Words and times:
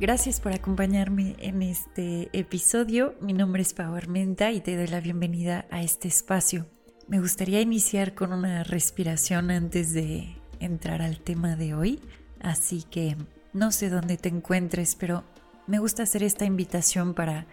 Gracias 0.00 0.38
por 0.38 0.52
acompañarme 0.52 1.34
en 1.40 1.60
este 1.60 2.28
episodio. 2.32 3.16
Mi 3.20 3.32
nombre 3.32 3.62
es 3.62 3.74
Pau 3.74 3.96
Armenta 3.96 4.52
y 4.52 4.60
te 4.60 4.76
doy 4.76 4.86
la 4.86 5.00
bienvenida 5.00 5.66
a 5.72 5.82
este 5.82 6.06
espacio. 6.06 6.66
Me 7.08 7.18
gustaría 7.18 7.60
iniciar 7.60 8.14
con 8.14 8.32
una 8.32 8.62
respiración 8.62 9.50
antes 9.50 9.92
de 9.92 10.36
entrar 10.60 11.02
al 11.02 11.18
tema 11.18 11.56
de 11.56 11.74
hoy, 11.74 12.00
así 12.38 12.84
que 12.88 13.16
no 13.52 13.72
sé 13.72 13.90
dónde 13.90 14.16
te 14.18 14.28
encuentres, 14.28 14.94
pero 14.94 15.24
me 15.66 15.80
gusta 15.80 16.04
hacer 16.04 16.22
esta 16.22 16.44
invitación 16.44 17.12
para 17.12 17.48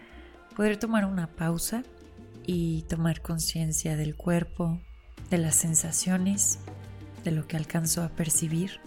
poder 0.54 0.76
tomar 0.76 1.04
una 1.04 1.26
pausa 1.26 1.82
y 2.46 2.82
tomar 2.82 3.22
conciencia 3.22 3.96
del 3.96 4.14
cuerpo, 4.14 4.80
de 5.30 5.38
las 5.38 5.56
sensaciones, 5.56 6.60
de 7.24 7.32
lo 7.32 7.48
que 7.48 7.56
alcanzo 7.56 8.04
a 8.04 8.08
percibir 8.10 8.78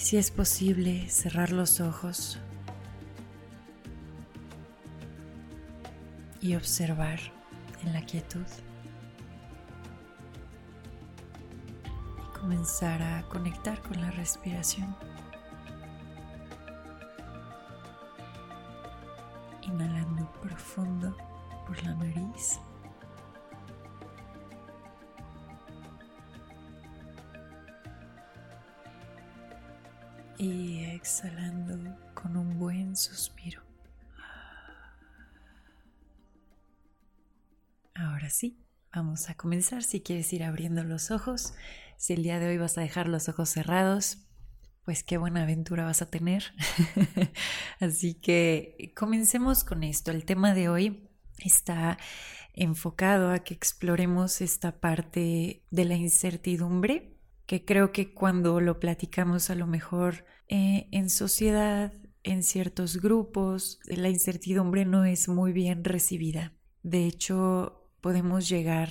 Y 0.00 0.02
si 0.02 0.16
es 0.16 0.30
posible, 0.30 1.10
cerrar 1.10 1.52
los 1.52 1.78
ojos 1.78 2.38
y 6.40 6.54
observar 6.54 7.20
en 7.84 7.92
la 7.92 8.00
quietud. 8.06 8.46
Y 11.84 12.38
comenzar 12.38 13.02
a 13.02 13.28
conectar 13.28 13.82
con 13.82 14.00
la 14.00 14.10
respiración. 14.12 14.96
Inhalando 19.60 20.32
profundo 20.40 21.14
por 21.66 21.82
la 21.82 21.94
nariz. 21.96 22.58
Y 30.40 30.84
exhalando 30.84 31.76
con 32.14 32.34
un 32.34 32.58
buen 32.58 32.96
suspiro. 32.96 33.60
Ahora 37.94 38.30
sí, 38.30 38.58
vamos 38.90 39.28
a 39.28 39.34
comenzar. 39.34 39.82
Si 39.82 40.00
quieres 40.00 40.32
ir 40.32 40.42
abriendo 40.42 40.82
los 40.82 41.10
ojos, 41.10 41.52
si 41.98 42.14
el 42.14 42.22
día 42.22 42.38
de 42.38 42.46
hoy 42.48 42.56
vas 42.56 42.78
a 42.78 42.80
dejar 42.80 43.06
los 43.06 43.28
ojos 43.28 43.50
cerrados, 43.50 44.16
pues 44.86 45.02
qué 45.04 45.18
buena 45.18 45.42
aventura 45.42 45.84
vas 45.84 46.00
a 46.00 46.08
tener. 46.08 46.54
Así 47.80 48.14
que 48.14 48.94
comencemos 48.96 49.62
con 49.62 49.82
esto. 49.84 50.10
El 50.10 50.24
tema 50.24 50.54
de 50.54 50.70
hoy 50.70 51.10
está 51.36 51.98
enfocado 52.54 53.30
a 53.30 53.40
que 53.40 53.52
exploremos 53.52 54.40
esta 54.40 54.80
parte 54.80 55.66
de 55.70 55.84
la 55.84 55.96
incertidumbre 55.96 57.19
que 57.50 57.64
creo 57.64 57.90
que 57.90 58.14
cuando 58.14 58.60
lo 58.60 58.78
platicamos 58.78 59.50
a 59.50 59.56
lo 59.56 59.66
mejor 59.66 60.24
eh, 60.46 60.86
en 60.92 61.10
sociedad, 61.10 61.92
en 62.22 62.44
ciertos 62.44 63.00
grupos, 63.00 63.80
la 63.86 64.08
incertidumbre 64.08 64.84
no 64.84 65.04
es 65.04 65.28
muy 65.28 65.52
bien 65.52 65.82
recibida. 65.82 66.52
De 66.84 67.06
hecho, 67.06 67.90
podemos 68.00 68.48
llegar 68.48 68.90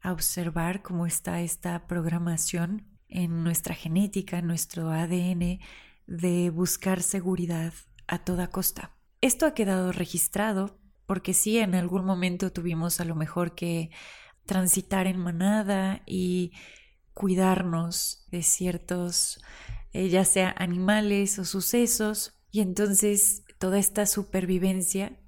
a 0.00 0.12
observar 0.12 0.80
cómo 0.80 1.06
está 1.06 1.40
esta 1.40 1.88
programación 1.88 2.86
en 3.08 3.42
nuestra 3.42 3.74
genética, 3.74 4.38
en 4.38 4.46
nuestro 4.46 4.90
ADN, 4.92 5.58
de 6.06 6.50
buscar 6.50 7.02
seguridad 7.02 7.72
a 8.06 8.20
toda 8.20 8.46
costa. 8.46 8.96
Esto 9.20 9.44
ha 9.44 9.54
quedado 9.54 9.90
registrado 9.90 10.78
porque 11.04 11.34
sí, 11.34 11.58
en 11.58 11.74
algún 11.74 12.04
momento 12.04 12.52
tuvimos 12.52 13.00
a 13.00 13.04
lo 13.04 13.16
mejor 13.16 13.56
que 13.56 13.90
transitar 14.46 15.08
en 15.08 15.18
manada 15.18 16.04
y 16.06 16.52
cuidarnos 17.18 18.24
de 18.30 18.44
ciertos, 18.44 19.40
eh, 19.92 20.08
ya 20.08 20.24
sea 20.24 20.54
animales 20.56 21.40
o 21.40 21.44
sucesos, 21.44 22.38
y 22.52 22.60
entonces 22.60 23.42
toda 23.58 23.80
esta 23.80 24.06
supervivencia 24.06 25.18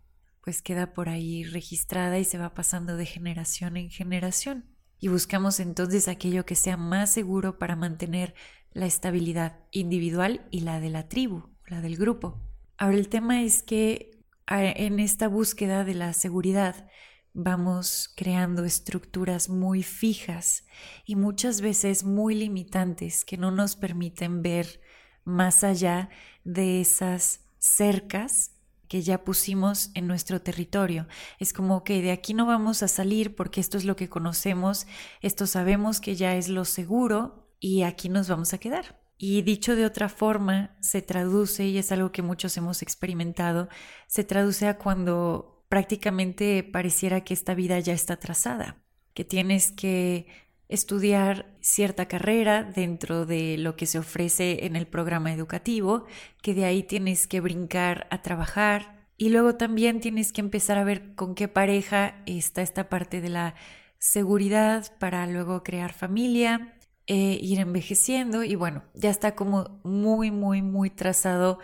pues 0.41 0.63
queda 0.63 0.95
por 0.95 1.09
ahí 1.09 1.43
registrada 1.43 2.21
y 2.21 2.25
se 2.25 2.39
va 2.39 2.55
pasando 2.55 2.97
de 2.97 3.07
generación 3.07 3.77
en 3.77 3.91
generación. 3.91 4.67
Y 5.01 5.09
buscamos 5.09 5.59
entonces 5.59 6.07
aquello 6.07 6.47
que 6.47 6.55
sea 6.55 6.77
más 6.77 7.13
seguro 7.13 7.59
para 7.59 7.75
mantener 7.75 8.35
la 8.71 8.87
estabilidad 8.87 9.59
individual 9.73 10.47
y 10.53 10.61
la 10.61 10.79
de 10.79 10.91
la 10.91 11.09
tribu, 11.09 11.49
la 11.67 11.81
del 11.81 11.97
grupo. 11.97 12.41
Ahora 12.79 12.99
el 12.99 13.09
tema 13.09 13.43
es 13.43 13.65
que 13.65 14.23
en 14.47 15.01
esta 15.01 15.27
búsqueda 15.27 15.83
de 15.83 15.95
la 15.95 16.13
seguridad 16.13 16.89
vamos 17.33 18.13
creando 18.17 18.65
estructuras 18.65 19.49
muy 19.49 19.83
fijas 19.83 20.65
y 21.05 21.17
muchas 21.17 21.61
veces 21.61 22.05
muy 22.05 22.35
limitantes 22.35 23.25
que 23.25 23.37
no 23.37 23.51
nos 23.51 23.77
permiten 23.77 24.43
ver 24.43 24.81
más 25.25 25.65
allá 25.65 26.09
de 26.45 26.81
esas 26.81 27.41
cercas 27.59 28.53
que 28.89 29.03
ya 29.03 29.23
pusimos 29.23 29.91
en 29.95 30.09
nuestro 30.09 30.43
territorio. 30.43 31.07
Es 31.39 31.53
como 31.53 31.85
que 31.85 32.03
de 32.03 32.11
aquí 32.11 32.35
no 32.35 32.47
vamos 32.47 32.83
a 32.83 32.89
salir 32.89 33.37
porque 33.37 33.61
esto 33.61 33.79
es 33.79 33.85
lo 33.85 33.95
que 33.95 34.09
conocemos, 34.09 34.87
esto 35.21 35.47
sabemos 35.47 36.01
que 36.01 36.17
ya 36.17 36.35
es 36.35 36.49
lo 36.49 36.65
seguro 36.65 37.55
y 37.61 37.83
aquí 37.83 38.09
nos 38.09 38.29
vamos 38.29 38.53
a 38.53 38.59
quedar. 38.59 39.01
Y 39.17 39.43
dicho 39.43 39.77
de 39.77 39.85
otra 39.85 40.09
forma, 40.09 40.77
se 40.81 41.03
traduce, 41.03 41.67
y 41.67 41.77
es 41.77 41.93
algo 41.93 42.11
que 42.11 42.23
muchos 42.23 42.57
hemos 42.57 42.81
experimentado, 42.81 43.69
se 44.07 44.25
traduce 44.25 44.67
a 44.67 44.79
cuando 44.79 45.60
prácticamente 45.71 46.65
pareciera 46.65 47.23
que 47.23 47.33
esta 47.33 47.55
vida 47.55 47.79
ya 47.79 47.95
está 47.95 48.17
trazada, 48.17 48.83
que 49.15 49.25
tienes 49.25 49.71
que 49.71 50.27
estudiar 50.69 51.57
cierta 51.61 52.09
carrera 52.09 52.65
dentro 52.65 53.25
de 53.25 53.57
lo 53.57 53.77
que 53.77 53.87
se 53.87 53.99
ofrece 53.99 54.67
en 54.67 54.75
el 54.75 54.89
programa 54.89 55.33
educativo, 55.33 56.07
que 56.43 56.55
de 56.55 56.65
ahí 56.65 56.83
tienes 56.83 57.29
que 57.29 57.41
brincar 57.41 58.09
a 58.11 58.21
trabajar 58.21 59.07
y 59.17 59.29
luego 59.29 59.55
también 59.55 60.01
tienes 60.01 60.33
que 60.33 60.41
empezar 60.41 60.77
a 60.77 60.85
ver 60.85 61.15
con 61.15 61.37
qué 61.37 61.47
pareja 61.47 62.23
está 62.27 62.63
esta 62.63 62.89
parte 62.89 63.21
de 63.21 63.29
la 63.29 63.55
seguridad 63.99 64.99
para 64.99 65.25
luego 65.29 65.63
crear 65.63 65.93
familia, 65.93 66.75
e 67.07 67.39
ir 67.43 67.59
envejeciendo 67.59 68.45
y 68.45 68.55
bueno, 68.55 68.85
ya 68.95 69.11
está 69.11 69.35
como 69.35 69.81
muy, 69.83 70.31
muy, 70.31 70.63
muy 70.63 70.91
trazado 70.91 71.59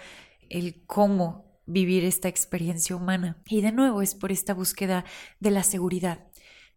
el 0.49 0.85
cómo 0.87 1.46
vivir 1.67 2.05
esta 2.05 2.29
experiencia 2.29 2.97
humana. 2.97 3.43
Y 3.47 3.61
de 3.61 3.73
nuevo 3.73 4.03
es 4.03 4.15
por 4.15 4.33
esta 4.33 4.55
búsqueda 4.55 5.05
de 5.41 5.51
la 5.51 5.63
seguridad. 5.63 6.27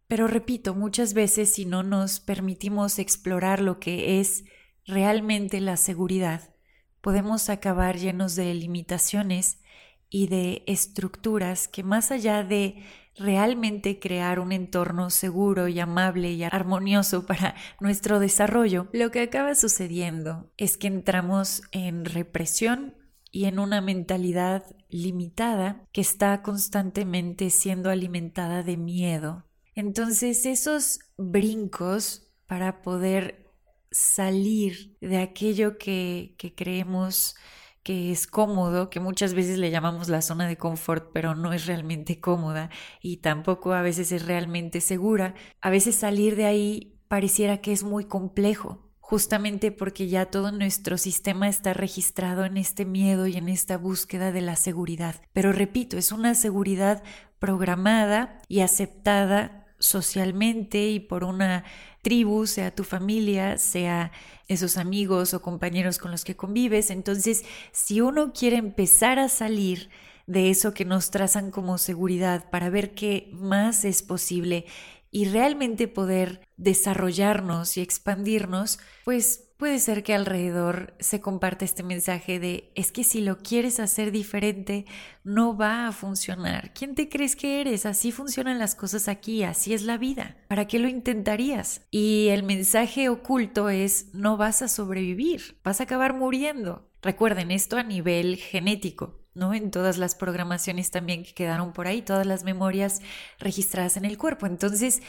Pero 0.08 0.26
repito, 0.26 0.74
muchas 0.74 1.14
veces 1.14 1.54
si 1.54 1.64
no 1.64 1.82
nos 1.82 2.20
permitimos 2.20 2.98
explorar 2.98 3.60
lo 3.60 3.78
que 3.78 4.20
es 4.20 4.44
realmente 4.84 5.60
la 5.60 5.76
seguridad, 5.76 6.52
podemos 7.00 7.48
acabar 7.48 7.96
llenos 7.96 8.34
de 8.34 8.52
limitaciones 8.52 9.60
y 10.08 10.26
de 10.26 10.64
estructuras 10.66 11.68
que 11.68 11.84
más 11.84 12.10
allá 12.10 12.42
de 12.42 12.84
realmente 13.16 14.00
crear 14.00 14.40
un 14.40 14.50
entorno 14.50 15.10
seguro 15.10 15.68
y 15.68 15.78
amable 15.78 16.32
y 16.32 16.42
armonioso 16.42 17.26
para 17.26 17.54
nuestro 17.80 18.18
desarrollo, 18.18 18.88
lo 18.92 19.10
que 19.10 19.20
acaba 19.20 19.54
sucediendo 19.54 20.50
es 20.56 20.76
que 20.76 20.88
entramos 20.88 21.62
en 21.70 22.04
represión 22.04 22.94
y 23.30 23.44
en 23.44 23.58
una 23.58 23.80
mentalidad 23.80 24.64
limitada 24.88 25.86
que 25.92 26.00
está 26.00 26.42
constantemente 26.42 27.50
siendo 27.50 27.90
alimentada 27.90 28.62
de 28.62 28.76
miedo. 28.76 29.44
Entonces 29.74 30.46
esos 30.46 31.00
brincos 31.16 32.32
para 32.46 32.82
poder 32.82 33.46
salir 33.90 34.96
de 35.00 35.18
aquello 35.18 35.78
que, 35.78 36.34
creemos 36.56 37.36
que 37.82 38.12
es 38.12 38.26
cómodo, 38.26 38.90
que 38.90 39.00
muchas 39.00 39.34
veces 39.34 39.58
le 39.58 39.70
llamamos 39.70 40.08
la 40.08 40.22
zona 40.22 40.46
de 40.46 40.56
confort, 40.56 41.10
pero 41.12 41.34
no 41.34 41.52
es 41.52 41.66
realmente 41.66 42.20
cómoda 42.20 42.70
y 43.00 43.18
tampoco 43.18 43.72
a 43.72 43.82
veces 43.82 44.12
es 44.12 44.26
realmente 44.26 44.80
segura, 44.80 45.34
a 45.60 45.70
veces 45.70 45.94
salir 45.96 46.36
de 46.36 46.46
ahí 46.46 47.00
pareciera 47.08 47.60
que 47.60 47.72
es 47.72 47.82
muy 47.82 48.04
complejo 48.04 48.89
justamente 49.10 49.72
porque 49.72 50.06
ya 50.06 50.26
todo 50.26 50.52
nuestro 50.52 50.96
sistema 50.96 51.48
está 51.48 51.74
registrado 51.74 52.44
en 52.44 52.56
este 52.56 52.84
miedo 52.84 53.26
y 53.26 53.36
en 53.36 53.48
esta 53.48 53.76
búsqueda 53.76 54.30
de 54.30 54.40
la 54.40 54.54
seguridad. 54.54 55.16
Pero 55.32 55.50
repito, 55.50 55.98
es 55.98 56.12
una 56.12 56.36
seguridad 56.36 57.02
programada 57.40 58.40
y 58.46 58.60
aceptada 58.60 59.66
socialmente 59.80 60.90
y 60.90 61.00
por 61.00 61.24
una 61.24 61.64
tribu, 62.02 62.46
sea 62.46 62.72
tu 62.72 62.84
familia, 62.84 63.58
sea 63.58 64.12
esos 64.46 64.76
amigos 64.76 65.34
o 65.34 65.42
compañeros 65.42 65.98
con 65.98 66.12
los 66.12 66.22
que 66.22 66.36
convives. 66.36 66.88
Entonces, 66.90 67.44
si 67.72 68.00
uno 68.00 68.32
quiere 68.32 68.58
empezar 68.58 69.18
a 69.18 69.28
salir 69.28 69.90
de 70.28 70.50
eso 70.50 70.72
que 70.72 70.84
nos 70.84 71.10
trazan 71.10 71.50
como 71.50 71.78
seguridad 71.78 72.48
para 72.48 72.70
ver 72.70 72.94
qué 72.94 73.28
más 73.32 73.84
es 73.84 74.04
posible 74.04 74.66
y 75.10 75.26
realmente 75.26 75.88
poder 75.88 76.46
desarrollarnos 76.56 77.76
y 77.76 77.80
expandirnos, 77.80 78.78
pues 79.04 79.50
puede 79.60 79.78
ser 79.78 80.02
que 80.02 80.14
alrededor 80.14 80.94
se 81.00 81.20
comparte 81.20 81.66
este 81.66 81.82
mensaje 81.82 82.40
de 82.40 82.72
es 82.74 82.92
que 82.92 83.04
si 83.04 83.20
lo 83.20 83.38
quieres 83.38 83.78
hacer 83.78 84.10
diferente 84.10 84.86
no 85.22 85.56
va 85.56 85.86
a 85.86 85.92
funcionar. 85.92 86.72
¿Quién 86.72 86.94
te 86.94 87.10
crees 87.10 87.36
que 87.36 87.60
eres? 87.60 87.84
Así 87.84 88.10
funcionan 88.10 88.58
las 88.58 88.74
cosas 88.74 89.06
aquí, 89.06 89.42
así 89.42 89.74
es 89.74 89.82
la 89.82 89.98
vida. 89.98 90.38
¿Para 90.48 90.66
qué 90.66 90.78
lo 90.78 90.88
intentarías? 90.88 91.82
Y 91.90 92.28
el 92.28 92.42
mensaje 92.42 93.10
oculto 93.10 93.68
es 93.68 94.14
no 94.14 94.38
vas 94.38 94.62
a 94.62 94.68
sobrevivir, 94.68 95.58
vas 95.62 95.80
a 95.80 95.84
acabar 95.84 96.14
muriendo. 96.14 96.88
Recuerden 97.02 97.50
esto 97.50 97.76
a 97.76 97.82
nivel 97.82 98.36
genético. 98.36 99.19
¿No? 99.34 99.54
En 99.54 99.70
todas 99.70 99.98
las 99.98 100.14
programaciones 100.14 100.90
también 100.90 101.22
que 101.22 101.34
quedaron 101.34 101.72
por 101.72 101.86
ahí, 101.86 102.02
todas 102.02 102.26
las 102.26 102.44
memorias 102.44 103.00
registradas 103.38 103.96
en 103.96 104.04
el 104.04 104.18
cuerpo. 104.18 104.46
Entonces, 104.46 105.02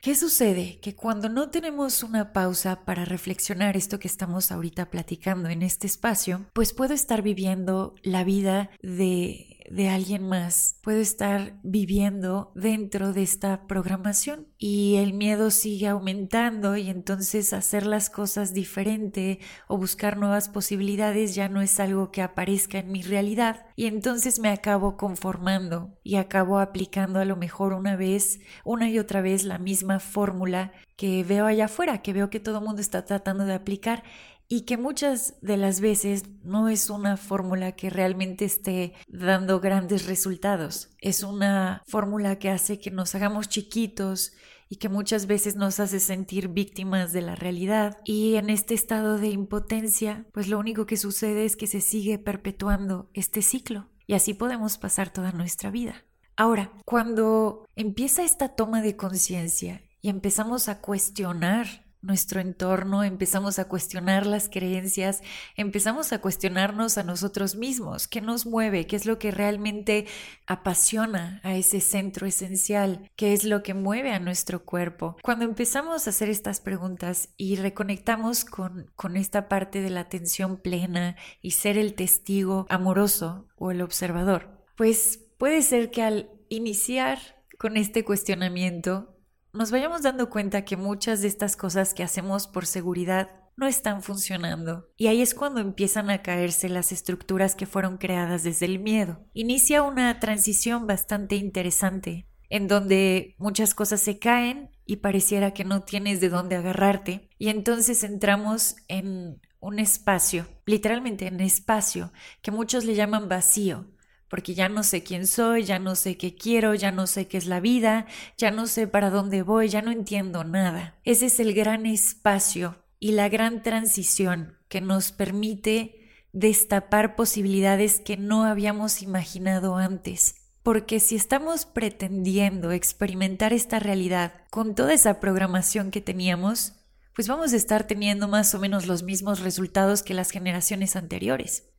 ¿Qué 0.00 0.14
sucede? 0.14 0.78
Que 0.80 0.94
cuando 0.94 1.28
no 1.28 1.50
tenemos 1.50 2.04
una 2.04 2.32
pausa 2.32 2.84
para 2.84 3.04
reflexionar 3.04 3.76
esto 3.76 3.98
que 3.98 4.06
estamos 4.06 4.52
ahorita 4.52 4.90
platicando 4.90 5.48
en 5.48 5.62
este 5.62 5.88
espacio, 5.88 6.46
pues 6.52 6.72
puedo 6.72 6.94
estar 6.94 7.20
viviendo 7.20 7.96
la 8.04 8.22
vida 8.22 8.70
de 8.80 9.57
de 9.70 9.88
alguien 9.88 10.28
más. 10.28 10.78
Puedo 10.82 10.98
estar 10.98 11.58
viviendo 11.62 12.52
dentro 12.54 13.12
de 13.12 13.22
esta 13.22 13.66
programación 13.66 14.48
y 14.58 14.96
el 14.96 15.12
miedo 15.12 15.50
sigue 15.50 15.88
aumentando 15.88 16.76
y 16.76 16.88
entonces 16.88 17.52
hacer 17.52 17.86
las 17.86 18.10
cosas 18.10 18.54
diferente 18.54 19.40
o 19.66 19.78
buscar 19.78 20.16
nuevas 20.16 20.48
posibilidades 20.48 21.34
ya 21.34 21.48
no 21.48 21.60
es 21.60 21.80
algo 21.80 22.10
que 22.10 22.22
aparezca 22.22 22.78
en 22.78 22.92
mi 22.92 23.02
realidad 23.02 23.66
y 23.76 23.86
entonces 23.86 24.38
me 24.38 24.48
acabo 24.48 24.96
conformando 24.96 25.98
y 26.02 26.16
acabo 26.16 26.58
aplicando 26.58 27.20
a 27.20 27.24
lo 27.24 27.36
mejor 27.36 27.72
una 27.72 27.96
vez, 27.96 28.40
una 28.64 28.88
y 28.90 28.98
otra 28.98 29.20
vez 29.20 29.44
la 29.44 29.58
misma 29.58 30.00
fórmula 30.00 30.72
que 30.96 31.22
veo 31.22 31.46
allá 31.46 31.66
afuera, 31.66 32.02
que 32.02 32.12
veo 32.12 32.28
que 32.28 32.40
todo 32.40 32.58
el 32.58 32.64
mundo 32.64 32.80
está 32.80 33.04
tratando 33.04 33.44
de 33.44 33.54
aplicar 33.54 34.02
y 34.48 34.62
que 34.62 34.78
muchas 34.78 35.34
de 35.42 35.58
las 35.58 35.80
veces 35.80 36.24
no 36.42 36.68
es 36.68 36.88
una 36.88 37.18
fórmula 37.18 37.72
que 37.72 37.90
realmente 37.90 38.46
esté 38.46 38.94
dando 39.06 39.60
grandes 39.60 40.06
resultados. 40.06 40.88
Es 41.00 41.22
una 41.22 41.82
fórmula 41.86 42.38
que 42.38 42.48
hace 42.48 42.80
que 42.80 42.90
nos 42.90 43.14
hagamos 43.14 43.48
chiquitos 43.50 44.32
y 44.70 44.76
que 44.76 44.88
muchas 44.88 45.26
veces 45.26 45.56
nos 45.56 45.80
hace 45.80 46.00
sentir 46.00 46.48
víctimas 46.48 47.12
de 47.12 47.22
la 47.22 47.34
realidad. 47.34 47.98
Y 48.04 48.36
en 48.36 48.48
este 48.48 48.74
estado 48.74 49.18
de 49.18 49.28
impotencia, 49.28 50.26
pues 50.32 50.48
lo 50.48 50.58
único 50.58 50.86
que 50.86 50.96
sucede 50.96 51.44
es 51.44 51.56
que 51.56 51.66
se 51.66 51.82
sigue 51.82 52.18
perpetuando 52.18 53.10
este 53.12 53.42
ciclo. 53.42 53.88
Y 54.06 54.14
así 54.14 54.32
podemos 54.32 54.78
pasar 54.78 55.10
toda 55.12 55.32
nuestra 55.32 55.70
vida. 55.70 56.04
Ahora, 56.36 56.72
cuando 56.86 57.66
empieza 57.76 58.22
esta 58.22 58.50
toma 58.50 58.80
de 58.80 58.96
conciencia 58.96 59.82
y 60.00 60.08
empezamos 60.08 60.68
a 60.68 60.80
cuestionar 60.80 61.87
nuestro 62.00 62.40
entorno, 62.40 63.02
empezamos 63.02 63.58
a 63.58 63.66
cuestionar 63.66 64.26
las 64.26 64.48
creencias, 64.48 65.22
empezamos 65.56 66.12
a 66.12 66.20
cuestionarnos 66.20 66.96
a 66.98 67.02
nosotros 67.02 67.56
mismos, 67.56 68.06
qué 68.06 68.20
nos 68.20 68.46
mueve, 68.46 68.86
qué 68.86 68.96
es 68.96 69.06
lo 69.06 69.18
que 69.18 69.30
realmente 69.30 70.06
apasiona 70.46 71.40
a 71.42 71.56
ese 71.56 71.80
centro 71.80 72.26
esencial, 72.26 73.10
qué 73.16 73.32
es 73.32 73.44
lo 73.44 73.62
que 73.62 73.74
mueve 73.74 74.12
a 74.12 74.20
nuestro 74.20 74.64
cuerpo. 74.64 75.16
Cuando 75.22 75.44
empezamos 75.44 76.06
a 76.06 76.10
hacer 76.10 76.28
estas 76.28 76.60
preguntas 76.60 77.30
y 77.36 77.56
reconectamos 77.56 78.44
con, 78.44 78.90
con 78.94 79.16
esta 79.16 79.48
parte 79.48 79.82
de 79.82 79.90
la 79.90 80.00
atención 80.00 80.56
plena 80.56 81.16
y 81.42 81.52
ser 81.52 81.78
el 81.78 81.94
testigo 81.94 82.66
amoroso 82.68 83.48
o 83.56 83.70
el 83.70 83.82
observador, 83.82 84.64
pues 84.76 85.20
puede 85.38 85.62
ser 85.62 85.90
que 85.90 86.02
al 86.02 86.30
iniciar 86.48 87.18
con 87.58 87.76
este 87.76 88.04
cuestionamiento 88.04 89.17
nos 89.58 89.72
vayamos 89.72 90.02
dando 90.02 90.30
cuenta 90.30 90.64
que 90.64 90.76
muchas 90.76 91.20
de 91.20 91.26
estas 91.26 91.56
cosas 91.56 91.92
que 91.92 92.04
hacemos 92.04 92.46
por 92.46 92.64
seguridad 92.64 93.28
no 93.56 93.66
están 93.66 94.04
funcionando. 94.04 94.88
Y 94.96 95.08
ahí 95.08 95.20
es 95.20 95.34
cuando 95.34 95.60
empiezan 95.60 96.10
a 96.10 96.22
caerse 96.22 96.68
las 96.68 96.92
estructuras 96.92 97.56
que 97.56 97.66
fueron 97.66 97.98
creadas 97.98 98.44
desde 98.44 98.66
el 98.66 98.78
miedo. 98.78 99.26
Inicia 99.34 99.82
una 99.82 100.20
transición 100.20 100.86
bastante 100.86 101.34
interesante, 101.34 102.28
en 102.48 102.68
donde 102.68 103.34
muchas 103.36 103.74
cosas 103.74 104.00
se 104.00 104.20
caen 104.20 104.70
y 104.86 104.98
pareciera 104.98 105.52
que 105.52 105.64
no 105.64 105.82
tienes 105.82 106.20
de 106.20 106.28
dónde 106.28 106.54
agarrarte. 106.54 107.28
Y 107.36 107.48
entonces 107.48 108.04
entramos 108.04 108.76
en 108.86 109.40
un 109.58 109.80
espacio, 109.80 110.46
literalmente 110.66 111.26
en 111.26 111.40
espacio, 111.40 112.12
que 112.42 112.52
muchos 112.52 112.84
le 112.84 112.94
llaman 112.94 113.28
vacío, 113.28 113.86
porque 114.28 114.54
ya 114.54 114.68
no 114.68 114.82
sé 114.82 115.02
quién 115.02 115.26
soy, 115.26 115.64
ya 115.64 115.78
no 115.78 115.94
sé 115.94 116.16
qué 116.16 116.34
quiero, 116.34 116.74
ya 116.74 116.92
no 116.92 117.06
sé 117.06 117.26
qué 117.26 117.38
es 117.38 117.46
la 117.46 117.60
vida, 117.60 118.06
ya 118.36 118.50
no 118.50 118.66
sé 118.66 118.86
para 118.86 119.10
dónde 119.10 119.42
voy, 119.42 119.68
ya 119.68 119.82
no 119.82 119.90
entiendo 119.90 120.44
nada. 120.44 120.98
Ese 121.04 121.26
es 121.26 121.40
el 121.40 121.54
gran 121.54 121.86
espacio 121.86 122.76
y 123.00 123.12
la 123.12 123.28
gran 123.28 123.62
transición 123.62 124.58
que 124.68 124.80
nos 124.80 125.12
permite 125.12 126.10
destapar 126.32 127.16
posibilidades 127.16 128.00
que 128.00 128.16
no 128.16 128.44
habíamos 128.44 129.02
imaginado 129.02 129.76
antes. 129.76 130.34
Porque 130.62 131.00
si 131.00 131.16
estamos 131.16 131.64
pretendiendo 131.64 132.72
experimentar 132.72 133.52
esta 133.52 133.78
realidad 133.78 134.34
con 134.50 134.74
toda 134.74 134.92
esa 134.92 135.20
programación 135.20 135.90
que 135.90 136.02
teníamos, 136.02 136.74
pues 137.14 137.26
vamos 137.26 137.52
a 137.52 137.56
estar 137.56 137.86
teniendo 137.86 138.28
más 138.28 138.54
o 138.54 138.58
menos 138.58 138.86
los 138.86 139.02
mismos 139.02 139.40
resultados 139.40 140.02
que 140.02 140.14
las 140.14 140.30
generaciones 140.30 140.94
anteriores. 140.94 141.70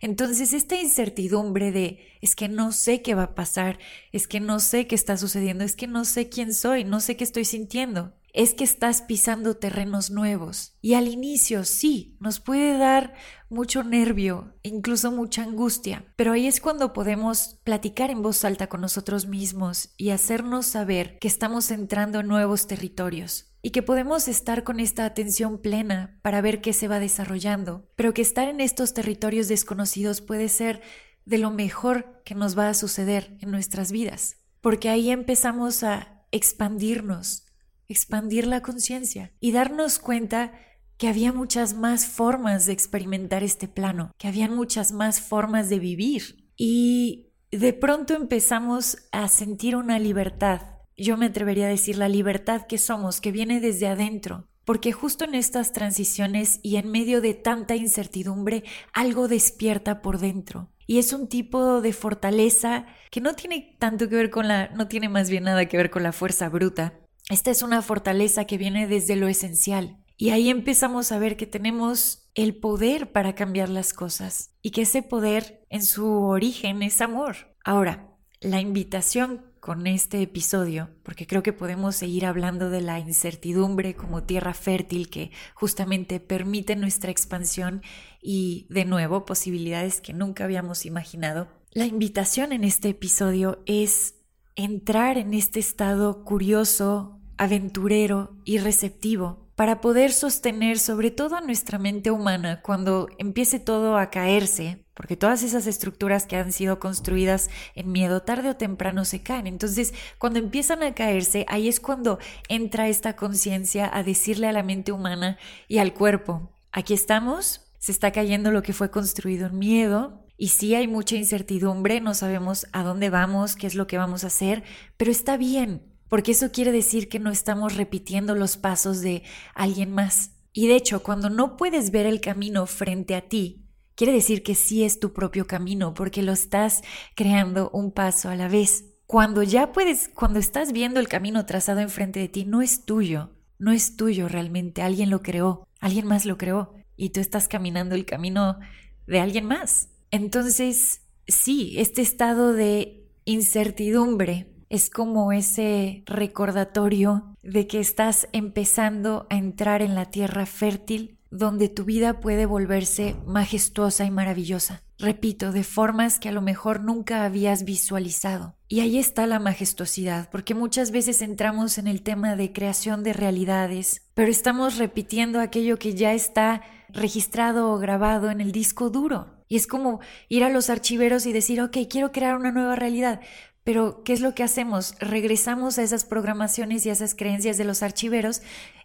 Entonces, 0.00 0.52
esta 0.52 0.76
incertidumbre 0.76 1.72
de 1.72 1.98
es 2.20 2.34
que 2.34 2.48
no 2.48 2.72
sé 2.72 3.02
qué 3.02 3.14
va 3.14 3.24
a 3.24 3.34
pasar, 3.34 3.78
es 4.12 4.26
que 4.26 4.40
no 4.40 4.60
sé 4.60 4.86
qué 4.86 4.94
está 4.94 5.16
sucediendo, 5.16 5.64
es 5.64 5.76
que 5.76 5.86
no 5.86 6.04
sé 6.04 6.28
quién 6.28 6.54
soy, 6.54 6.84
no 6.84 7.00
sé 7.00 7.16
qué 7.16 7.24
estoy 7.24 7.44
sintiendo, 7.44 8.12
es 8.32 8.54
que 8.54 8.64
estás 8.64 9.02
pisando 9.02 9.56
terrenos 9.56 10.10
nuevos. 10.10 10.74
Y 10.80 10.94
al 10.94 11.08
inicio 11.08 11.64
sí, 11.64 12.16
nos 12.20 12.40
puede 12.40 12.78
dar 12.78 13.14
mucho 13.48 13.82
nervio, 13.82 14.54
incluso 14.62 15.10
mucha 15.10 15.42
angustia, 15.42 16.04
pero 16.16 16.32
ahí 16.32 16.46
es 16.46 16.60
cuando 16.60 16.92
podemos 16.92 17.58
platicar 17.64 18.10
en 18.10 18.22
voz 18.22 18.44
alta 18.44 18.68
con 18.68 18.80
nosotros 18.80 19.26
mismos 19.26 19.90
y 19.96 20.10
hacernos 20.10 20.66
saber 20.66 21.18
que 21.18 21.28
estamos 21.28 21.70
entrando 21.70 22.20
en 22.20 22.28
nuevos 22.28 22.66
territorios 22.66 23.49
y 23.62 23.70
que 23.70 23.82
podemos 23.82 24.28
estar 24.28 24.64
con 24.64 24.80
esta 24.80 25.04
atención 25.04 25.58
plena 25.58 26.18
para 26.22 26.40
ver 26.40 26.60
qué 26.60 26.72
se 26.72 26.88
va 26.88 27.00
desarrollando, 27.00 27.88
pero 27.96 28.14
que 28.14 28.22
estar 28.22 28.48
en 28.48 28.60
estos 28.60 28.94
territorios 28.94 29.48
desconocidos 29.48 30.20
puede 30.20 30.48
ser 30.48 30.80
de 31.24 31.38
lo 31.38 31.50
mejor 31.50 32.22
que 32.24 32.34
nos 32.34 32.58
va 32.58 32.68
a 32.68 32.74
suceder 32.74 33.36
en 33.40 33.50
nuestras 33.50 33.92
vidas, 33.92 34.38
porque 34.60 34.88
ahí 34.88 35.10
empezamos 35.10 35.82
a 35.82 36.24
expandirnos, 36.32 37.46
expandir 37.88 38.46
la 38.46 38.62
conciencia 38.62 39.32
y 39.40 39.52
darnos 39.52 39.98
cuenta 39.98 40.52
que 40.96 41.08
había 41.08 41.32
muchas 41.32 41.74
más 41.74 42.06
formas 42.06 42.66
de 42.66 42.72
experimentar 42.72 43.42
este 43.42 43.68
plano, 43.68 44.12
que 44.18 44.28
habían 44.28 44.54
muchas 44.54 44.92
más 44.92 45.20
formas 45.20 45.70
de 45.70 45.78
vivir. 45.78 46.50
Y 46.56 47.32
de 47.50 47.72
pronto 47.72 48.14
empezamos 48.14 48.98
a 49.10 49.26
sentir 49.28 49.76
una 49.76 49.98
libertad 49.98 50.69
yo 51.04 51.16
me 51.16 51.26
atrevería 51.26 51.66
a 51.66 51.70
decir 51.70 51.96
la 51.96 52.08
libertad 52.08 52.66
que 52.66 52.78
somos, 52.78 53.20
que 53.20 53.32
viene 53.32 53.60
desde 53.60 53.86
adentro, 53.86 54.46
porque 54.64 54.92
justo 54.92 55.24
en 55.24 55.34
estas 55.34 55.72
transiciones 55.72 56.60
y 56.62 56.76
en 56.76 56.90
medio 56.90 57.20
de 57.20 57.34
tanta 57.34 57.74
incertidumbre, 57.76 58.64
algo 58.92 59.28
despierta 59.28 60.02
por 60.02 60.18
dentro. 60.18 60.70
Y 60.86 60.98
es 60.98 61.12
un 61.12 61.28
tipo 61.28 61.80
de 61.80 61.92
fortaleza 61.92 62.86
que 63.10 63.20
no 63.20 63.34
tiene 63.34 63.76
tanto 63.78 64.08
que 64.08 64.16
ver 64.16 64.30
con 64.30 64.48
la, 64.48 64.68
no 64.70 64.88
tiene 64.88 65.08
más 65.08 65.30
bien 65.30 65.44
nada 65.44 65.66
que 65.66 65.76
ver 65.76 65.90
con 65.90 66.02
la 66.02 66.12
fuerza 66.12 66.48
bruta. 66.48 66.94
Esta 67.28 67.50
es 67.50 67.62
una 67.62 67.80
fortaleza 67.80 68.44
que 68.44 68.58
viene 68.58 68.86
desde 68.86 69.16
lo 69.16 69.28
esencial. 69.28 69.98
Y 70.16 70.30
ahí 70.30 70.50
empezamos 70.50 71.12
a 71.12 71.18
ver 71.18 71.36
que 71.36 71.46
tenemos 71.46 72.28
el 72.34 72.54
poder 72.56 73.12
para 73.12 73.34
cambiar 73.34 73.68
las 73.68 73.94
cosas 73.94 74.50
y 74.62 74.70
que 74.70 74.82
ese 74.82 75.02
poder 75.02 75.64
en 75.70 75.84
su 75.84 76.06
origen 76.06 76.82
es 76.82 77.00
amor. 77.00 77.54
Ahora, 77.64 78.16
la 78.40 78.60
invitación 78.60 79.49
con 79.60 79.86
este 79.86 80.22
episodio, 80.22 80.90
porque 81.02 81.26
creo 81.26 81.42
que 81.42 81.52
podemos 81.52 81.94
seguir 81.94 82.26
hablando 82.26 82.70
de 82.70 82.80
la 82.80 82.98
incertidumbre 82.98 83.94
como 83.94 84.24
tierra 84.24 84.54
fértil 84.54 85.10
que 85.10 85.30
justamente 85.54 86.18
permite 86.18 86.76
nuestra 86.76 87.10
expansión 87.10 87.82
y, 88.22 88.66
de 88.70 88.84
nuevo, 88.84 89.24
posibilidades 89.26 90.00
que 90.00 90.12
nunca 90.14 90.44
habíamos 90.44 90.86
imaginado. 90.86 91.48
La 91.72 91.84
invitación 91.84 92.52
en 92.52 92.64
este 92.64 92.88
episodio 92.88 93.62
es 93.66 94.16
entrar 94.56 95.18
en 95.18 95.34
este 95.34 95.60
estado 95.60 96.24
curioso, 96.24 97.20
aventurero 97.36 98.36
y 98.44 98.58
receptivo 98.58 99.49
para 99.60 99.82
poder 99.82 100.10
sostener 100.10 100.78
sobre 100.78 101.10
todo 101.10 101.36
a 101.36 101.42
nuestra 101.42 101.78
mente 101.78 102.10
humana 102.10 102.62
cuando 102.62 103.10
empiece 103.18 103.60
todo 103.60 103.98
a 103.98 104.08
caerse, 104.08 104.86
porque 104.94 105.18
todas 105.18 105.42
esas 105.42 105.66
estructuras 105.66 106.24
que 106.24 106.36
han 106.36 106.50
sido 106.50 106.80
construidas 106.80 107.50
en 107.74 107.92
miedo 107.92 108.22
tarde 108.22 108.48
o 108.48 108.56
temprano 108.56 109.04
se 109.04 109.22
caen. 109.22 109.46
Entonces, 109.46 109.92
cuando 110.16 110.38
empiezan 110.38 110.82
a 110.82 110.94
caerse, 110.94 111.44
ahí 111.46 111.68
es 111.68 111.78
cuando 111.78 112.18
entra 112.48 112.88
esta 112.88 113.16
conciencia 113.16 113.90
a 113.92 114.02
decirle 114.02 114.46
a 114.46 114.52
la 114.52 114.62
mente 114.62 114.92
humana 114.92 115.36
y 115.68 115.76
al 115.76 115.92
cuerpo, 115.92 116.56
aquí 116.72 116.94
estamos, 116.94 117.70
se 117.78 117.92
está 117.92 118.12
cayendo 118.12 118.52
lo 118.52 118.62
que 118.62 118.72
fue 118.72 118.90
construido 118.90 119.48
en 119.48 119.58
miedo, 119.58 120.24
y 120.38 120.48
sí 120.48 120.74
hay 120.74 120.88
mucha 120.88 121.16
incertidumbre, 121.16 122.00
no 122.00 122.14
sabemos 122.14 122.66
a 122.72 122.82
dónde 122.82 123.10
vamos, 123.10 123.56
qué 123.56 123.66
es 123.66 123.74
lo 123.74 123.86
que 123.86 123.98
vamos 123.98 124.24
a 124.24 124.28
hacer, 124.28 124.62
pero 124.96 125.10
está 125.10 125.36
bien, 125.36 125.89
porque 126.10 126.32
eso 126.32 126.50
quiere 126.50 126.72
decir 126.72 127.08
que 127.08 127.20
no 127.20 127.30
estamos 127.30 127.76
repitiendo 127.76 128.34
los 128.34 128.58
pasos 128.58 129.00
de 129.00 129.22
alguien 129.54 129.92
más. 129.92 130.32
Y 130.52 130.66
de 130.66 130.74
hecho, 130.74 131.02
cuando 131.02 131.30
no 131.30 131.56
puedes 131.56 131.92
ver 131.92 132.04
el 132.04 132.20
camino 132.20 132.66
frente 132.66 133.14
a 133.14 133.28
ti, 133.28 133.64
quiere 133.94 134.12
decir 134.12 134.42
que 134.42 134.56
sí 134.56 134.82
es 134.82 134.98
tu 134.98 135.12
propio 135.12 135.46
camino, 135.46 135.94
porque 135.94 136.22
lo 136.22 136.32
estás 136.32 136.82
creando 137.14 137.70
un 137.70 137.92
paso 137.92 138.28
a 138.28 138.34
la 138.34 138.48
vez. 138.48 138.86
Cuando 139.06 139.44
ya 139.44 139.72
puedes, 139.72 140.08
cuando 140.08 140.40
estás 140.40 140.72
viendo 140.72 140.98
el 140.98 141.08
camino 141.08 141.46
trazado 141.46 141.78
enfrente 141.78 142.18
de 142.18 142.28
ti, 142.28 142.44
no 142.44 142.60
es 142.60 142.84
tuyo, 142.84 143.30
no 143.58 143.70
es 143.70 143.96
tuyo 143.96 144.28
realmente, 144.28 144.82
alguien 144.82 145.10
lo 145.10 145.22
creó, 145.22 145.64
alguien 145.78 146.06
más 146.06 146.26
lo 146.26 146.38
creó, 146.38 146.74
y 146.96 147.10
tú 147.10 147.20
estás 147.20 147.46
caminando 147.46 147.94
el 147.94 148.04
camino 148.04 148.58
de 149.06 149.20
alguien 149.20 149.44
más. 149.44 149.90
Entonces, 150.10 151.02
sí, 151.28 151.74
este 151.78 152.02
estado 152.02 152.52
de 152.52 153.08
incertidumbre 153.24 154.59
es 154.70 154.88
como 154.88 155.32
ese 155.32 156.02
recordatorio 156.06 157.36
de 157.42 157.66
que 157.66 157.80
estás 157.80 158.28
empezando 158.32 159.26
a 159.28 159.36
entrar 159.36 159.82
en 159.82 159.94
la 159.94 160.06
tierra 160.06 160.46
fértil 160.46 161.18
donde 161.30 161.68
tu 161.68 161.84
vida 161.84 162.20
puede 162.20 162.46
volverse 162.46 163.16
majestuosa 163.26 164.04
y 164.04 164.10
maravillosa. 164.10 164.82
Repito, 164.98 165.52
de 165.52 165.64
formas 165.64 166.18
que 166.18 166.28
a 166.28 166.32
lo 166.32 166.42
mejor 166.42 166.82
nunca 166.82 167.24
habías 167.24 167.64
visualizado. 167.64 168.56
Y 168.68 168.80
ahí 168.80 168.98
está 168.98 169.26
la 169.26 169.38
majestuosidad, 169.38 170.28
porque 170.30 170.54
muchas 170.54 170.90
veces 170.90 171.22
entramos 171.22 171.78
en 171.78 171.86
el 171.86 172.02
tema 172.02 172.36
de 172.36 172.52
creación 172.52 173.02
de 173.02 173.12
realidades, 173.12 174.02
pero 174.14 174.30
estamos 174.30 174.76
repitiendo 174.76 175.40
aquello 175.40 175.78
que 175.78 175.94
ya 175.94 176.12
está 176.12 176.62
registrado 176.88 177.72
o 177.72 177.78
grabado 177.78 178.30
en 178.30 178.40
el 178.40 178.52
disco 178.52 178.90
duro. 178.90 179.40
Y 179.48 179.56
es 179.56 179.66
como 179.66 180.00
ir 180.28 180.44
a 180.44 180.48
los 180.48 180.70
archiveros 180.70 181.26
y 181.26 181.32
decir, 181.32 181.60
ok, 181.60 181.76
quiero 181.88 182.12
crear 182.12 182.36
una 182.36 182.52
nueva 182.52 182.76
realidad, 182.76 183.20
pero, 183.64 184.02
¿qué 184.04 184.12
es 184.12 184.20
lo 184.20 184.34
que 184.34 184.42
hacemos? 184.42 184.94
Regresamos 185.00 185.78
a 185.78 185.82
esas 185.82 186.04
programaciones 186.04 186.86
y 186.86 186.90
a 186.90 186.92
esas 186.92 187.14
creencias 187.14 187.58
de 187.58 187.64
los 187.64 187.82
archiveros 187.82 188.42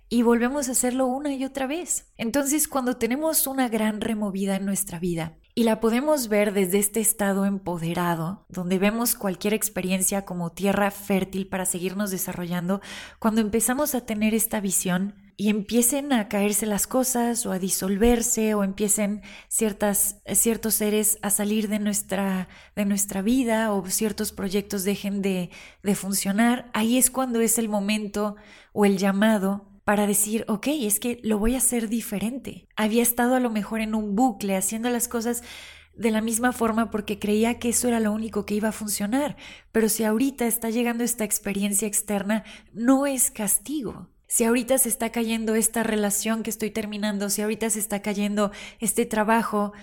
y 0.10 0.22
volvemos 0.22 0.68
a 0.68 0.74
hacerlo 0.74 1.08
una 1.08 1.34
y 1.34 1.46
otra 1.46 1.68
vez. 1.68 2.12
Entonces, 2.18 2.68
cuando 2.68 2.98
tenemos 2.98 3.48
una 3.48 3.70
gran 3.70 4.02
removida 4.02 4.56
en 4.56 4.66
nuestra 4.66 5.00
vida 5.00 5.38
y 5.56 5.64
la 5.64 5.80
podemos 5.80 6.28
ver 6.28 6.54
desde 6.54 6.80
este 6.80 7.00
estado 7.00 7.46
empoderado, 7.46 8.46
donde 8.50 8.78
vemos 8.78 9.16
cualquier 9.16 9.54
experiencia 9.54 10.26
como 10.26 10.52
tierra 10.52 10.92
fértil 10.92 11.48
para 11.48 11.66
seguirnos 11.66 12.12
desarrollando, 12.12 12.82
cuando 13.20 13.42
empezamos 13.42 13.96
a 13.96 14.06
tener 14.06 14.34
esta 14.34 14.60
visión, 14.60 15.16
y 15.38 15.50
empiecen 15.50 16.14
a 16.14 16.28
caerse 16.28 16.66
las 16.66 16.88
cosas 16.88 17.46
o 17.46 17.52
a 17.52 17.60
disolverse 17.60 18.54
o 18.54 18.64
empiecen 18.64 19.22
ciertas, 19.48 20.22
ciertos 20.34 20.76
seres 20.76 21.18
a 21.22 21.30
salir 21.30 21.68
de 21.68 21.80
nuestra, 21.80 22.48
de 22.76 22.86
nuestra 22.86 23.22
vida 23.22 23.74
o 23.74 23.86
ciertos 23.88 24.32
proyectos 24.32 24.84
dejen 24.84 25.22
de, 25.22 25.50
de 25.84 25.96
funcionar, 25.96 26.70
ahí 26.74 26.98
es 26.98 27.12
cuando 27.12 27.42
es 27.42 27.58
el 27.58 27.70
momento 27.70 28.36
o 28.74 28.86
el 28.86 28.98
llamado 28.98 29.70
para 29.84 30.08
decir, 30.08 30.46
ok, 30.48 30.68
es 30.68 31.00
que 31.00 31.20
lo 31.24 31.38
voy 31.38 31.54
a 31.56 31.60
hacer 31.60 31.90
diferente. 31.90 32.68
Había 32.76 33.04
estado 33.04 33.36
a 33.36 33.40
lo 33.40 33.52
mejor 33.52 33.82
en 33.82 33.94
un 33.94 34.16
bucle 34.16 34.56
haciendo 34.56 34.90
las 34.90 35.08
cosas 35.08 35.44
de 35.96 36.12
la 36.12 36.22
misma 36.22 36.52
forma 36.52 36.92
porque 36.92 37.20
creía 37.20 37.60
que 37.60 37.70
eso 37.70 37.88
era 37.88 38.00
lo 38.00 38.12
único 38.12 38.46
que 38.46 38.56
iba 38.56 38.70
a 38.70 38.74
funcionar. 38.74 39.38
Pero 39.72 39.90
si 39.90 40.04
ahorita 40.04 40.48
está 40.48 40.70
llegando 40.70 41.04
esta 41.04 41.24
experiencia 41.24 41.88
externa, 41.88 42.44
no 42.74 43.06
es 43.06 43.32
castigo, 43.32 44.10
si 44.28 44.44
ahorita 44.44 44.78
se 44.78 44.90
está 44.90 45.12
cayendo 45.12 45.56
esta 45.56 45.84
relación 45.84 46.44
que 46.44 46.50
estoy 46.50 46.72
terminando, 46.72 47.30
si 47.30 47.42
ahorita 47.42 47.70
se 47.70 47.80
está 47.80 48.02
cayendo 48.02 48.52
este 48.80 49.06
trabajo, 49.06 49.74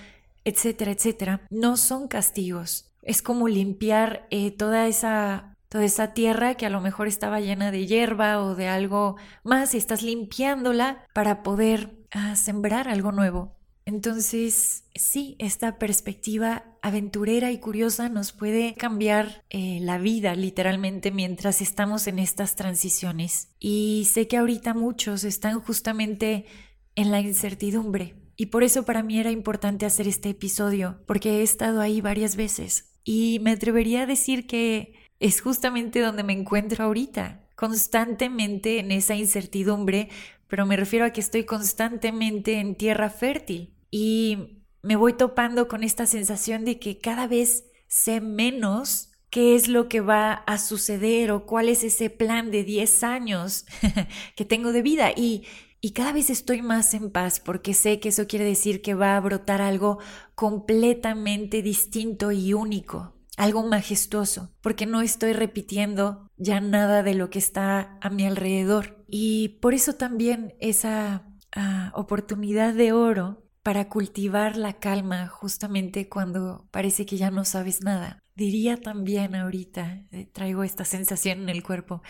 etcétera, 0.44 0.92
etcétera, 0.92 1.46
no 1.50 1.76
son 1.76 2.08
castigos. 2.08 2.92
Es 3.02 3.22
como 3.22 3.48
limpiar 3.48 4.26
eh, 4.30 4.50
toda 4.50 4.86
esa 4.86 5.48
toda 5.68 5.84
esa 5.84 6.12
tierra 6.12 6.54
que 6.54 6.66
a 6.66 6.70
lo 6.70 6.82
mejor 6.82 7.08
estaba 7.08 7.40
llena 7.40 7.70
de 7.70 7.86
hierba 7.86 8.42
o 8.42 8.54
de 8.54 8.68
algo 8.68 9.16
más 9.42 9.72
y 9.72 9.78
estás 9.78 10.02
limpiándola 10.02 11.06
para 11.14 11.42
poder 11.42 11.96
ah, 12.10 12.36
sembrar 12.36 12.88
algo 12.88 13.10
nuevo. 13.10 13.56
Entonces, 13.84 14.84
sí, 14.94 15.36
esta 15.38 15.78
perspectiva 15.78 16.64
aventurera 16.82 17.50
y 17.50 17.58
curiosa 17.58 18.08
nos 18.08 18.32
puede 18.32 18.74
cambiar 18.74 19.44
eh, 19.50 19.78
la 19.80 19.98
vida 19.98 20.34
literalmente 20.34 21.10
mientras 21.10 21.60
estamos 21.60 22.06
en 22.06 22.18
estas 22.18 22.54
transiciones. 22.54 23.48
Y 23.58 24.08
sé 24.12 24.28
que 24.28 24.36
ahorita 24.36 24.74
muchos 24.74 25.24
están 25.24 25.60
justamente 25.60 26.46
en 26.94 27.10
la 27.10 27.20
incertidumbre. 27.20 28.14
Y 28.36 28.46
por 28.46 28.62
eso 28.62 28.84
para 28.84 29.02
mí 29.02 29.18
era 29.18 29.30
importante 29.30 29.86
hacer 29.86 30.08
este 30.08 30.30
episodio, 30.30 31.02
porque 31.06 31.40
he 31.40 31.42
estado 31.42 31.80
ahí 31.80 32.00
varias 32.00 32.36
veces. 32.36 32.92
Y 33.04 33.40
me 33.42 33.52
atrevería 33.52 34.02
a 34.02 34.06
decir 34.06 34.46
que 34.46 34.94
es 35.20 35.40
justamente 35.40 36.00
donde 36.00 36.22
me 36.22 36.32
encuentro 36.32 36.84
ahorita, 36.84 37.48
constantemente 37.54 38.80
en 38.80 38.90
esa 38.90 39.14
incertidumbre, 39.14 40.08
pero 40.52 40.66
me 40.66 40.76
refiero 40.76 41.06
a 41.06 41.14
que 41.14 41.22
estoy 41.22 41.44
constantemente 41.44 42.60
en 42.60 42.74
tierra 42.74 43.08
fértil 43.08 43.74
y 43.90 44.66
me 44.82 44.96
voy 44.96 45.14
topando 45.14 45.66
con 45.66 45.82
esta 45.82 46.04
sensación 46.04 46.66
de 46.66 46.78
que 46.78 46.98
cada 46.98 47.26
vez 47.26 47.64
sé 47.88 48.20
menos 48.20 49.12
qué 49.30 49.54
es 49.54 49.66
lo 49.68 49.88
que 49.88 50.02
va 50.02 50.34
a 50.34 50.58
suceder 50.58 51.30
o 51.30 51.46
cuál 51.46 51.70
es 51.70 51.82
ese 51.84 52.10
plan 52.10 52.50
de 52.50 52.64
10 52.64 53.02
años 53.02 53.64
que 54.36 54.44
tengo 54.44 54.72
de 54.72 54.82
vida 54.82 55.10
y 55.16 55.44
y 55.80 55.92
cada 55.92 56.12
vez 56.12 56.28
estoy 56.28 56.60
más 56.60 56.92
en 56.92 57.10
paz 57.10 57.40
porque 57.40 57.72
sé 57.72 57.98
que 57.98 58.10
eso 58.10 58.26
quiere 58.26 58.44
decir 58.44 58.82
que 58.82 58.92
va 58.92 59.16
a 59.16 59.20
brotar 59.20 59.62
algo 59.62 60.00
completamente 60.34 61.62
distinto 61.62 62.30
y 62.30 62.52
único, 62.52 63.16
algo 63.38 63.66
majestuoso, 63.66 64.52
porque 64.60 64.84
no 64.84 65.00
estoy 65.00 65.32
repitiendo 65.32 66.28
ya 66.36 66.60
nada 66.60 67.02
de 67.02 67.14
lo 67.14 67.30
que 67.30 67.38
está 67.38 67.98
a 68.00 68.10
mi 68.10 68.26
alrededor. 68.26 69.01
Y 69.14 69.58
por 69.60 69.74
eso 69.74 69.92
también 69.92 70.54
esa 70.58 71.28
ah, 71.54 71.92
oportunidad 71.94 72.72
de 72.72 72.92
oro 72.92 73.44
para 73.62 73.90
cultivar 73.90 74.56
la 74.56 74.78
calma 74.78 75.28
justamente 75.28 76.08
cuando 76.08 76.66
parece 76.70 77.04
que 77.04 77.18
ya 77.18 77.30
no 77.30 77.44
sabes 77.44 77.82
nada. 77.82 78.20
Diría 78.36 78.78
también 78.78 79.34
ahorita, 79.34 80.06
eh, 80.12 80.24
traigo 80.32 80.64
esta 80.64 80.86
sensación 80.86 81.42
en 81.42 81.50
el 81.50 81.62
cuerpo, 81.62 82.00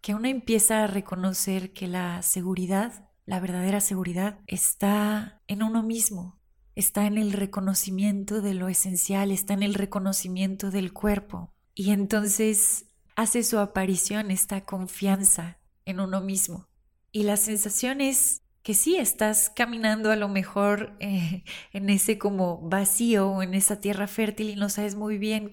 que 0.00 0.14
uno 0.14 0.28
empieza 0.28 0.84
a 0.84 0.86
reconocer 0.86 1.72
que 1.72 1.88
la 1.88 2.22
seguridad, 2.22 3.10
la 3.26 3.40
verdadera 3.40 3.80
seguridad, 3.80 4.38
está 4.46 5.42
en 5.48 5.64
uno 5.64 5.82
mismo, 5.82 6.38
está 6.76 7.06
en 7.06 7.18
el 7.18 7.32
reconocimiento 7.32 8.42
de 8.42 8.54
lo 8.54 8.68
esencial, 8.68 9.32
está 9.32 9.54
en 9.54 9.64
el 9.64 9.74
reconocimiento 9.74 10.70
del 10.70 10.92
cuerpo. 10.92 11.52
Y 11.74 11.90
entonces 11.90 12.86
hace 13.16 13.42
su 13.42 13.58
aparición 13.58 14.30
esta 14.30 14.60
confianza 14.60 15.58
en 15.84 16.00
uno 16.00 16.20
mismo. 16.20 16.68
Y 17.12 17.24
la 17.24 17.36
sensación 17.36 18.00
es 18.00 18.42
que 18.62 18.74
sí 18.74 18.96
estás 18.96 19.50
caminando 19.54 20.10
a 20.10 20.16
lo 20.16 20.28
mejor 20.28 20.96
eh, 21.00 21.44
en 21.72 21.90
ese 21.90 22.18
como 22.18 22.60
vacío 22.68 23.30
o 23.30 23.42
en 23.42 23.54
esa 23.54 23.80
tierra 23.80 24.06
fértil 24.06 24.50
y 24.50 24.56
no 24.56 24.68
sabes 24.68 24.94
muy 24.94 25.18
bien 25.18 25.52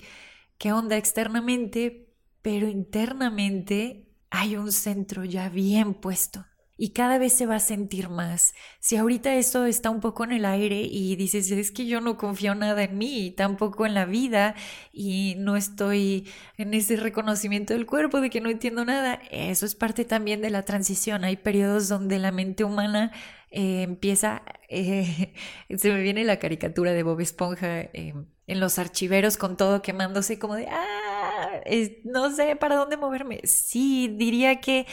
qué 0.57 0.71
onda 0.71 0.97
externamente, 0.97 2.15
pero 2.41 2.67
internamente 2.67 4.07
hay 4.29 4.55
un 4.55 4.71
centro 4.71 5.25
ya 5.25 5.49
bien 5.49 5.93
puesto 5.93 6.45
y 6.81 6.93
cada 6.93 7.19
vez 7.19 7.33
se 7.33 7.45
va 7.45 7.57
a 7.57 7.59
sentir 7.59 8.09
más. 8.09 8.55
Si 8.79 8.97
ahorita 8.97 9.35
esto 9.35 9.65
está 9.65 9.91
un 9.91 9.99
poco 9.99 10.23
en 10.23 10.31
el 10.31 10.45
aire 10.45 10.81
y 10.81 11.15
dices, 11.15 11.51
es 11.51 11.71
que 11.71 11.85
yo 11.85 12.01
no 12.01 12.17
confío 12.17 12.55
nada 12.55 12.81
en 12.81 12.97
mí, 12.97 13.35
tampoco 13.37 13.85
en 13.85 13.93
la 13.93 14.05
vida 14.05 14.55
y 14.91 15.35
no 15.37 15.57
estoy 15.57 16.27
en 16.57 16.73
ese 16.73 16.95
reconocimiento 16.95 17.75
del 17.75 17.85
cuerpo 17.85 18.19
de 18.19 18.31
que 18.31 18.41
no 18.41 18.49
entiendo 18.49 18.83
nada, 18.83 19.21
eso 19.29 19.67
es 19.67 19.75
parte 19.75 20.05
también 20.05 20.41
de 20.41 20.49
la 20.49 20.63
transición. 20.63 21.23
Hay 21.23 21.37
periodos 21.37 21.87
donde 21.87 22.17
la 22.17 22.31
mente 22.31 22.63
humana 22.63 23.11
eh, 23.51 23.83
empieza, 23.83 24.41
eh, 24.67 25.35
se 25.77 25.93
me 25.93 26.01
viene 26.01 26.23
la 26.23 26.39
caricatura 26.39 26.93
de 26.93 27.03
Bob 27.03 27.19
Esponja 27.19 27.81
eh, 27.81 28.15
en 28.47 28.59
los 28.59 28.79
archiveros 28.79 29.37
con 29.37 29.55
todo 29.55 29.83
quemándose 29.83 30.39
como 30.39 30.55
de, 30.55 30.67
ah, 30.67 31.61
no 32.05 32.35
sé 32.35 32.55
para 32.55 32.75
dónde 32.75 32.97
moverme. 32.97 33.39
Sí, 33.43 34.15
diría 34.17 34.59
que 34.59 34.87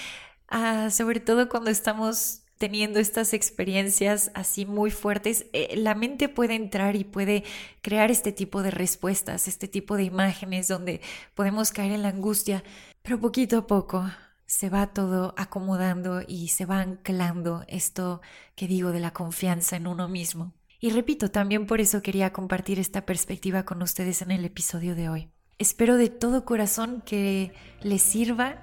Ah, 0.48 0.90
sobre 0.90 1.20
todo 1.20 1.48
cuando 1.48 1.70
estamos 1.70 2.42
teniendo 2.58 2.98
estas 2.98 3.32
experiencias 3.34 4.30
así 4.34 4.66
muy 4.66 4.90
fuertes, 4.90 5.46
eh, 5.52 5.76
la 5.76 5.94
mente 5.94 6.28
puede 6.28 6.54
entrar 6.54 6.96
y 6.96 7.04
puede 7.04 7.44
crear 7.82 8.10
este 8.10 8.32
tipo 8.32 8.62
de 8.62 8.70
respuestas, 8.70 9.46
este 9.46 9.68
tipo 9.68 9.96
de 9.96 10.04
imágenes 10.04 10.66
donde 10.68 11.00
podemos 11.34 11.70
caer 11.70 11.92
en 11.92 12.02
la 12.02 12.08
angustia, 12.08 12.64
pero 13.02 13.20
poquito 13.20 13.58
a 13.58 13.66
poco, 13.66 14.10
se 14.44 14.70
va 14.70 14.88
todo 14.88 15.34
acomodando 15.36 16.22
y 16.26 16.48
se 16.48 16.64
va 16.64 16.80
anclando 16.80 17.64
esto 17.68 18.22
que 18.56 18.66
digo 18.66 18.92
de 18.92 19.00
la 19.00 19.12
confianza 19.12 19.76
en 19.76 19.86
uno 19.86 20.08
mismo. 20.08 20.54
Y 20.80 20.90
repito, 20.90 21.30
también 21.30 21.66
por 21.66 21.80
eso 21.80 22.02
quería 22.02 22.32
compartir 22.32 22.78
esta 22.78 23.04
perspectiva 23.04 23.64
con 23.64 23.82
ustedes 23.82 24.22
en 24.22 24.30
el 24.30 24.44
episodio 24.44 24.94
de 24.94 25.08
hoy. 25.08 25.28
Espero 25.58 25.96
de 25.96 26.08
todo 26.08 26.44
corazón 26.44 27.02
que 27.04 27.52
les 27.82 28.00
sirva. 28.00 28.62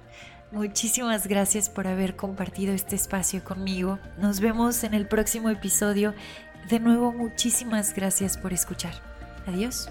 Muchísimas 0.52 1.26
gracias 1.26 1.68
por 1.68 1.86
haber 1.88 2.14
compartido 2.16 2.72
este 2.72 2.94
espacio 2.94 3.42
conmigo. 3.42 3.98
Nos 4.18 4.40
vemos 4.40 4.84
en 4.84 4.94
el 4.94 5.06
próximo 5.06 5.50
episodio. 5.50 6.14
De 6.68 6.78
nuevo, 6.78 7.12
muchísimas 7.12 7.94
gracias 7.94 8.38
por 8.38 8.52
escuchar. 8.52 8.94
Adiós. 9.46 9.88